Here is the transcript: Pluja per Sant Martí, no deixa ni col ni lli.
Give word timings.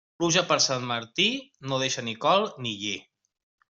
Pluja 0.21 0.41
per 0.51 0.55
Sant 0.67 0.87
Martí, 0.93 1.27
no 1.69 1.81
deixa 1.85 2.09
ni 2.11 2.19
col 2.27 2.53
ni 2.67 2.77
lli. 2.83 3.01